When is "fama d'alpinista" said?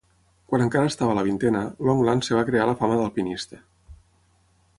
2.81-3.61